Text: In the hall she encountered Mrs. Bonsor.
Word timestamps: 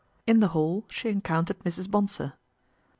In 0.25 0.39
the 0.39 0.47
hall 0.47 0.83
she 0.89 1.09
encountered 1.09 1.59
Mrs. 1.59 1.87
Bonsor. 1.87 2.33